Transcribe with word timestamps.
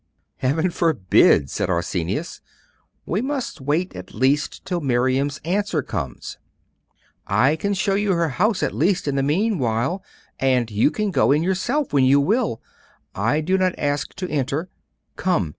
'Heaven 0.37 0.71
forbid!' 0.71 1.51
said 1.51 1.69
Arsenius. 1.69 2.41
'We 3.05 3.21
must 3.21 3.61
wait 3.61 3.95
at 3.95 4.15
least 4.15 4.65
till 4.65 4.81
Miriam's 4.81 5.39
answer 5.45 5.83
comes.' 5.83 6.39
'I 7.27 7.55
can 7.57 7.75
show 7.75 7.93
you 7.93 8.13
her 8.13 8.29
house 8.29 8.63
at 8.63 8.73
least 8.73 9.07
in 9.07 9.13
the 9.15 9.21
meanwhile; 9.21 10.03
and 10.39 10.71
you 10.71 10.89
can 10.89 11.11
go 11.11 11.31
in 11.31 11.43
yourself 11.43 11.93
when 11.93 12.03
you 12.03 12.19
will. 12.19 12.59
I 13.13 13.41
do 13.41 13.59
not 13.59 13.75
ask 13.77 14.15
to 14.15 14.27
enter. 14.27 14.69
Come! 15.17 15.49